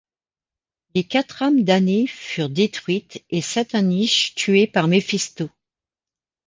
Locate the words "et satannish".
3.29-4.33